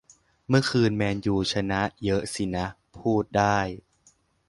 [0.47, 2.65] เมื่อคืนแมนยูชนะเยอะสินะ
[2.97, 3.57] พูดได้